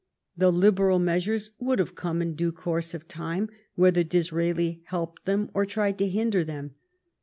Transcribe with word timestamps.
The 0.35 0.51
liberal 0.51 0.97
measures 0.97 1.51
would 1.59 1.77
have 1.77 1.93
come 1.93 2.23
in 2.23 2.33
due 2.33 2.51
course 2.51 2.95
of 2.95 3.07
time 3.07 3.49
whether 3.75 4.03
Disraeli 4.03 4.81
helped 4.85 5.25
them 5.25 5.51
or 5.53 5.63
tried 5.63 5.99
to 5.99 6.09
hinder 6.09 6.43
them. 6.43 6.73